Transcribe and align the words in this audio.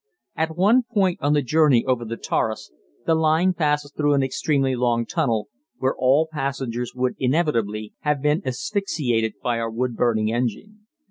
At 0.35 0.57
one 0.57 0.81
point 0.81 1.19
on 1.21 1.33
the 1.33 1.43
journey 1.43 1.85
over 1.85 2.03
the 2.03 2.17
Taurus 2.17 2.71
the 3.05 3.13
line 3.13 3.53
passes 3.53 3.91
through 3.95 4.15
an 4.15 4.23
extremely 4.23 4.75
long 4.75 5.05
tunnel, 5.05 5.49
where 5.77 5.95
all 5.95 6.27
passengers 6.31 6.95
would 6.95 7.13
inevitably 7.19 7.93
have 7.99 8.19
been 8.19 8.41
asphyxiated 8.43 9.35
by 9.43 9.59
our 9.59 9.69
wood 9.69 9.95
burning 9.95 10.33
engine. 10.33 10.87